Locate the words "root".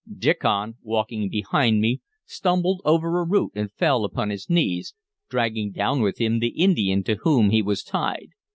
3.23-3.51